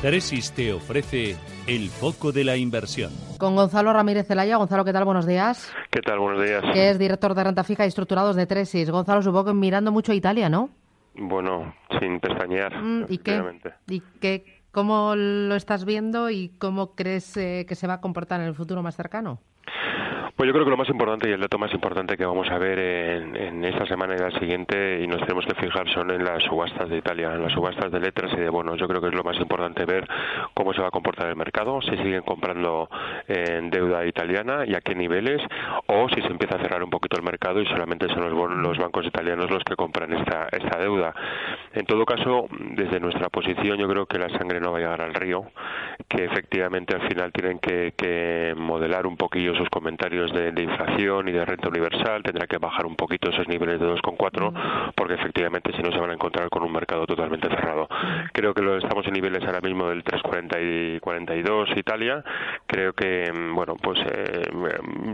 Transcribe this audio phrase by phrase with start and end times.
[0.00, 3.12] Tresis te ofrece el foco de la inversión.
[3.38, 4.56] Con Gonzalo Ramírez Zelaya.
[4.56, 5.04] Gonzalo, ¿qué tal?
[5.04, 5.70] Buenos días.
[5.90, 6.18] ¿Qué tal?
[6.18, 6.64] Buenos días.
[6.72, 8.90] Que es director de renta fija y estructurados de Tresis.
[8.90, 10.70] Gonzalo, supongo que mirando mucho a Italia, ¿no?
[11.16, 12.82] Bueno, sin pestañear.
[12.82, 13.42] Mm, ¿Y qué?
[13.88, 14.62] ¿Y qué?
[14.72, 18.54] ¿Cómo lo estás viendo y cómo crees eh, que se va a comportar en el
[18.54, 19.38] futuro más cercano?
[20.40, 22.56] Pues yo creo que lo más importante y el dato más importante que vamos a
[22.56, 26.42] ver en, esta semana y la siguiente y nos tenemos que fijar son en las
[26.44, 28.80] subastas de Italia, en las subastas de letras y de bonos.
[28.80, 30.08] Yo creo que es lo más importante ver
[30.54, 32.88] cómo se va a comportar el mercado, si siguen comprando
[33.28, 35.42] en deuda italiana y a qué niveles,
[35.88, 38.78] o si se empieza a cerrar un poquito el mercado y solamente son los, los
[38.78, 41.12] bancos italianos los que compran esta, esta deuda.
[41.74, 45.02] En todo caso, desde nuestra posición yo creo que la sangre no va a llegar
[45.02, 45.50] al río,
[46.08, 51.32] que efectivamente al final tienen que, que modelar un poquillo sus comentarios de, inflación y
[51.32, 54.92] de renta universal, tendrá que bajar un poquito esos niveles de 2,4 mm.
[54.94, 57.88] porque efectivamente si no se van a encontrar con un mercado totalmente cerrado.
[58.32, 62.22] Creo que lo estamos en niveles ahora mismo del 3,40 y 42 Italia.
[62.66, 64.42] Creo que mm, bueno, pues eh,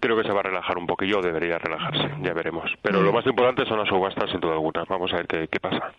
[0.00, 2.70] creo que se va a relajar un poquillo, debería relajarse, ya veremos.
[2.82, 3.14] Pero lo mm.
[3.14, 4.84] más importante son las subastas sin duda alguna.
[4.88, 5.92] Vamos a ver qué, pasa.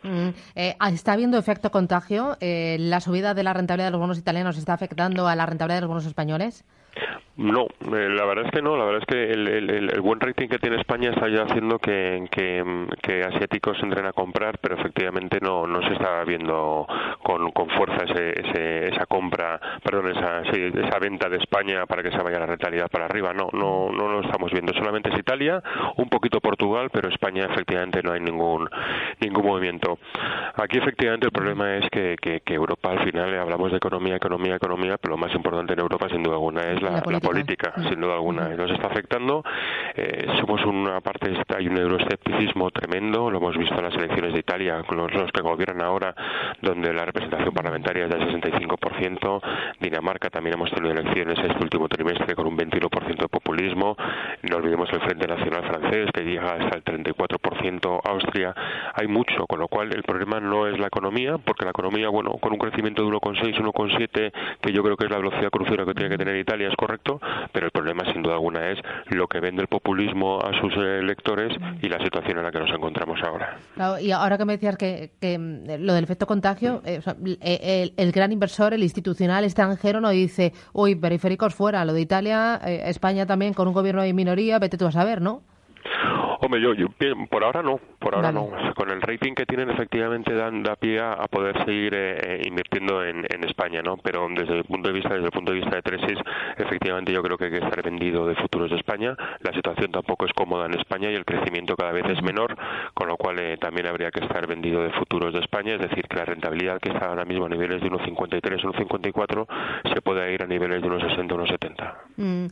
[0.56, 2.38] Eh, ¿Está habiendo efecto contagio?
[2.40, 5.78] Eh, ¿La subida de la rentabilidad de los bonos italianos está afectando a la rentabilidad
[5.78, 6.66] de los bonos españoles?
[7.38, 8.76] No, eh, la verdad es que no.
[8.76, 13.24] La verdad es que el, buen rating que tiene España está ya haciendo que, que,
[13.24, 16.86] asiáticos entren a comprar, pero efectivamente no, no se está viendo
[17.24, 22.18] con, con fuerza ese, esa compra, perdón, esa, esa venta de España para que se
[22.18, 23.34] vaya la rentabilidad para arriba.
[23.34, 24.74] No, no, no lo estamos viendo.
[24.74, 25.64] Solamente es Italia,
[25.96, 28.70] un poquito Portugal, pero España efectivamente no hay ningún
[29.22, 30.00] ningún movimiento.
[30.56, 34.98] Aquí efectivamente el problema es que, que, Europa al final hablamos de economía, economía, economía,
[34.98, 36.89] pero lo más importante en Europa sin duda alguna es la,
[37.22, 38.50] política, sin duda alguna.
[38.50, 39.44] Nos está afectando.
[39.96, 44.40] Eh, somos una parte, hay un euroescepticismo tremendo, lo hemos visto en las elecciones de
[44.40, 46.16] Italia, con los, que gobiernan ahora,
[46.62, 49.42] donde la representación parlamentaria es del 65%.
[49.80, 53.96] Dinamarca también hemos tenido elecciones este último trimestre con un 21% de populismo.
[54.50, 58.00] No olvidemos el Frente Nacional francés, que llega hasta el 34%.
[58.04, 58.54] Austria,
[58.94, 62.32] hay mucho, con lo cual el problema no es la economía, porque la economía, bueno,
[62.42, 65.94] con un crecimiento de 1,6, 1,7, que yo creo que es la velocidad crucero que
[65.94, 67.20] tiene que tener Italia, es correcto,
[67.52, 68.80] pero el problema sin duda alguna es
[69.10, 72.70] lo que vende el populismo a sus electores y la situación en la que nos
[72.70, 73.60] encontramos ahora.
[74.02, 77.02] y ahora que me decías que, mm, lo del efecto contagio, eh,
[77.42, 82.62] eh, el, gran inversor, el institucional extranjero, no dice, uy, periféricos fuera, lo de Italia,
[82.66, 85.44] eh, España también con un gobierno de minoría, vete tú a saber, ¿no?
[86.50, 86.74] Hombre, yo,
[87.30, 88.50] por ahora no, por ahora no.
[88.76, 93.06] Con el rating que tienen efectivamente dan da pie a poder seguir eh, eh, invirtiendo
[93.06, 93.98] en, España, ¿no?
[93.98, 96.18] Pero desde el punto de vista desde el punto de vista de Tresis,
[96.58, 99.16] efectivamente yo creo que hay que estar vendido de futuros de España.
[99.42, 102.58] La situación tampoco es cómoda en España y el crecimiento cada vez es menor,
[102.96, 106.08] con lo cual eh, también habría que estar vendido de futuros de España, es decir,
[106.08, 110.42] que la rentabilidad que está ahora mismo a niveles de 1,53, 1,54 se puede ir
[110.42, 111.94] a niveles de 1,60, 1,70.
[112.18, 112.48] Mm,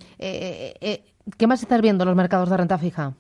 [1.36, 3.14] ¿Qué más estás viendo en los mercados de renta fija?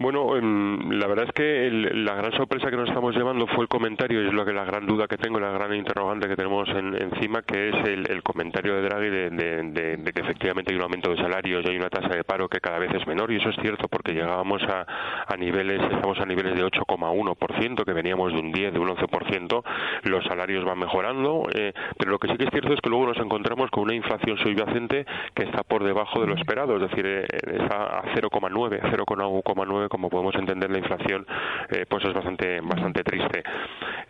[0.00, 3.68] Bueno, em, la verdad es que la gran sorpresa que nos estamos llevando fue el
[3.68, 6.66] comentario, y es lo que la gran duda que tengo, la gran interrogante que tenemos
[6.70, 11.66] encima, que es el, comentario de Draghi de, que efectivamente hay un aumento de salarios
[11.66, 13.88] y hay una tasa de paro que cada vez es menor, y eso es cierto
[13.88, 14.86] porque llegábamos a,
[15.26, 19.62] a niveles, estamos a niveles de 8,1%, que veníamos de un 10, de un 11%,
[20.04, 23.06] los salarios van mejorando, eh, pero lo que sí que es cierto es que luego
[23.06, 27.04] nos encontramos con una inflación subyacente que está por debajo de lo esperado, es decir,
[27.04, 27.26] eh,
[27.60, 31.26] está a 0,9, 0,9 como podemos entender la inflación
[31.68, 33.42] eh, pues es bastante bastante triste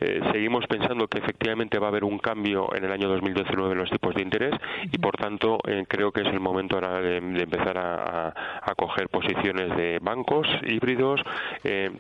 [0.01, 3.79] eh, seguimos pensando que efectivamente va a haber un cambio en el año 2019 en
[3.79, 4.55] los tipos de interés
[4.91, 8.35] y por tanto eh, creo que es el momento ahora de, empezar a,
[8.77, 11.21] coger posiciones de bancos híbridos.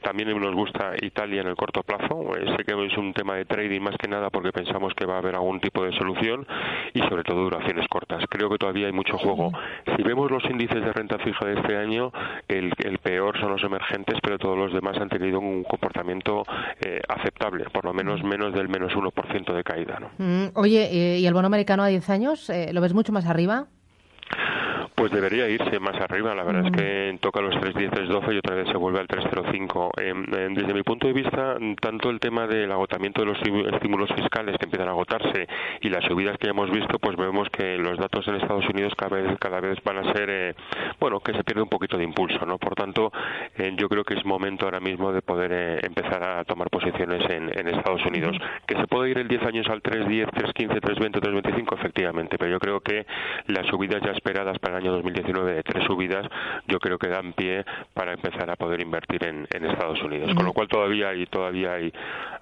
[0.02, 2.30] También nos gusta Italia en el corto plazo.
[2.56, 5.18] Sé que es un tema de trading más que nada porque pensamos que va a
[5.18, 6.46] haber algún tipo de solución
[6.94, 8.24] y sobre todo duraciones cortas.
[8.30, 9.52] Creo que todavía hay mucho juego.
[9.96, 12.12] Si vemos los índices de renta fija de este año
[12.48, 16.44] el, el peor son los emergentes, pero todos los demás han tenido un comportamiento
[16.84, 19.98] eh, aceptable, por lo menos menos del menos 1% de caída.
[20.00, 20.10] ¿no?
[20.18, 23.26] Mm, oye, eh, ¿y el bono americano a 10 años eh, lo ves mucho más
[23.26, 23.68] arriba?
[25.00, 26.34] Pues debería irse más arriba.
[26.34, 29.92] La verdad es que toca los 3.10, 3.12 y otra vez se vuelve al 3.05.
[29.98, 30.12] Eh,
[30.50, 33.38] desde mi punto de vista, tanto el tema del agotamiento de los
[33.72, 35.48] estímulos fiscales que empiezan a agotarse
[35.80, 38.92] y las subidas que ya hemos visto, pues vemos que los datos en Estados Unidos
[38.94, 40.54] cada vez, cada vez van a ser, eh,
[41.00, 42.58] bueno, que se pierde un poquito de impulso, ¿no?
[42.58, 43.10] Por tanto,
[43.56, 47.24] eh, yo creo que es momento ahora mismo de poder eh, empezar a tomar posiciones
[47.30, 48.36] en, en, Estados Unidos.
[48.66, 52.58] Que se puede ir el 10 años al 3.10, 3.15, 3.20, 3.25, efectivamente, pero yo
[52.58, 53.06] creo que
[53.46, 56.26] las subidas ya esperadas para el año año 2019 de tres subidas,
[56.66, 57.64] yo creo que dan pie
[57.94, 60.34] para empezar a poder invertir en, Estados Unidos.
[60.34, 61.92] Con lo cual todavía hay todavía hay,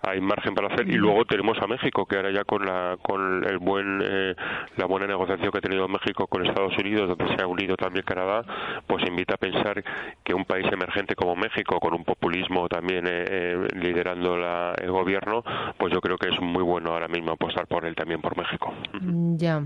[0.03, 0.89] hay margen para hacer.
[0.89, 4.35] Y luego tenemos a México, que ahora ya con la con el buen eh,
[4.77, 8.05] la buena negociación que ha tenido México con Estados Unidos, donde se ha unido también
[8.05, 8.43] Canadá,
[8.87, 9.83] pues invita a pensar
[10.25, 14.37] que un país emergente como México, con un populismo también eh, eh, liderando
[14.77, 15.43] el gobierno,
[15.77, 18.73] pues yo creo que es muy bueno ahora mismo apostar por él también por México.
[19.37, 19.63] Ya.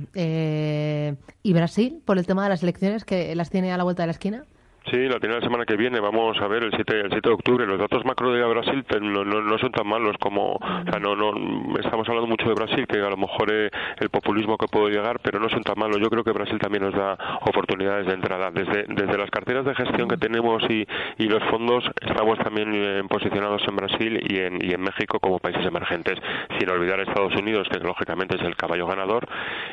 [1.44, 2.71] ¿Y Brasil, por el tema de las elecciones,
[3.04, 4.46] que las tiene a la vuelta de la esquina?
[4.90, 6.00] Sí, la tiene la semana que viene.
[6.00, 7.66] Vamos a ver el 7, el 7 de octubre.
[7.66, 10.54] Los datos macro de Brasil no, no, son tan malos como.
[10.54, 14.10] O sea, no, no, estamos hablando mucho de Brasil, que a lo mejor eh, el
[14.10, 15.98] populismo que puede llegar, pero no son tan malos.
[16.00, 18.50] Yo creo que Brasil también nos da oportunidades de entrada.
[18.50, 20.86] Desde, desde las carteras de gestión que tenemos y,
[21.18, 25.38] y los fondos, estamos también eh, posicionados en Brasil y en, y en México como
[25.38, 26.18] países emergentes.
[26.58, 29.28] Sin olvidar Estados Unidos, que lógicamente es el caballo ganador,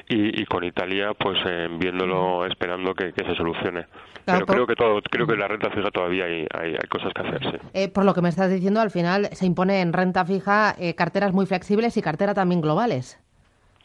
[0.08, 3.86] y, y con Italia, pues eh, viéndolo, esperando que, que se solucione.
[4.26, 7.22] Pero creo que todo creo que en la renta fija todavía hay, hay, cosas que
[7.22, 7.62] hacer.
[7.74, 10.96] Eh, por lo que me estás diciendo, al final se impone en renta fija eh,
[10.96, 13.20] carteras muy flexibles y carteras también globales.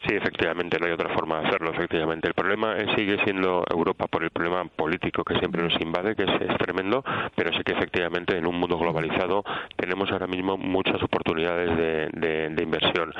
[0.07, 2.27] Sí, efectivamente, no hay otra forma de hacerlo, efectivamente.
[2.27, 6.57] El problema sigue siendo Europa por el problema político que siempre nos invade, que es,
[6.59, 7.03] tremendo,
[7.35, 9.43] pero sí que efectivamente en un mundo globalizado
[9.75, 13.13] tenemos ahora mismo muchas oportunidades de, inversión.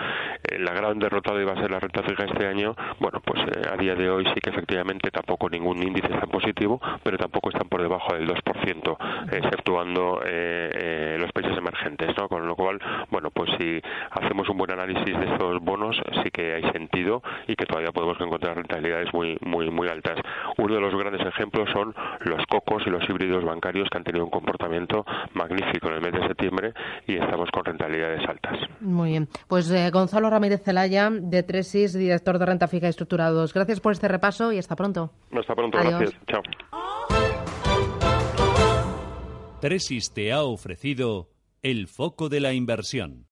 [0.43, 2.75] Eh, la gran derrota iba a ser la renta fija este año.
[2.99, 6.79] Bueno, pues eh, a día de hoy sí que efectivamente tampoco ningún índice está positivo,
[7.03, 8.97] pero tampoco están por debajo del 2%,
[9.31, 12.27] exceptuando eh, los países emergentes, ¿no?
[12.27, 12.79] Con lo cual,
[13.09, 13.29] bueno,
[13.65, 13.81] si
[14.11, 18.19] hacemos un buen análisis de estos bonos, sí que hay sentido y que todavía podemos
[18.19, 20.19] encontrar rentabilidades muy, muy, muy altas.
[20.57, 24.25] Uno de los grandes ejemplos son los cocos y los híbridos bancarios que han tenido
[24.25, 26.73] un comportamiento magnífico en el mes de septiembre
[27.07, 28.59] y estamos con rentabilidades altas.
[28.79, 29.27] Muy bien.
[29.47, 33.53] Pues eh, Gonzalo Ramírez Celaya, de Tresis, director de Renta Fija y Estructurados.
[33.53, 35.11] Gracias por este repaso y hasta pronto.
[35.31, 36.13] Hasta pronto, gracias.
[36.27, 36.41] Chao.
[39.61, 41.29] Tresis te ha ofrecido
[41.63, 43.23] el foco de la inversión.